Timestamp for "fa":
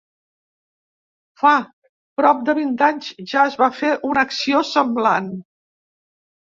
1.41-1.51